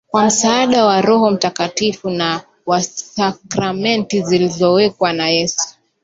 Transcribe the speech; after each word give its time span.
kwa 0.07 0.25
msaada 0.25 0.85
wa 0.85 1.01
Roho 1.01 1.31
Mtakatifu 1.31 2.09
na 2.09 2.41
wa 2.65 2.81
sakramenti 2.83 4.21
zilizowekwa 4.21 5.13
na 5.13 5.29
Yesu 5.29 5.75